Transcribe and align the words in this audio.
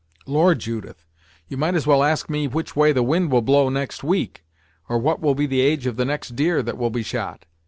"Lord, 0.25 0.57
Judith, 0.57 1.05
you 1.47 1.57
might 1.57 1.75
as 1.75 1.85
well 1.85 2.01
ask 2.01 2.27
me 2.27 2.47
which 2.47 2.75
way 2.75 2.91
the 2.91 3.03
wind 3.03 3.31
will 3.31 3.43
blow 3.43 3.69
next 3.69 4.03
week, 4.03 4.43
or 4.89 4.97
what 4.97 5.21
will 5.21 5.35
be 5.35 5.45
the 5.45 5.61
age 5.61 5.85
of 5.85 5.95
the 5.95 6.05
next 6.05 6.35
deer 6.35 6.63
that 6.63 6.79
will 6.79 6.89
be 6.89 7.03
shot! 7.03 7.45